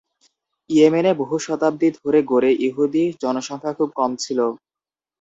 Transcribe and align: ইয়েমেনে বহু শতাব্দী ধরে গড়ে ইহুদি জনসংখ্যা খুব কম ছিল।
ইয়েমেনে 0.69 1.11
বহু 1.21 1.35
শতাব্দী 1.39 1.87
ধরে 1.97 2.19
গড়ে 2.31 2.51
ইহুদি 2.67 3.03
জনসংখ্যা 3.23 3.71
খুব 3.77 3.89
কম 3.99 4.11
ছিল। 4.23 4.39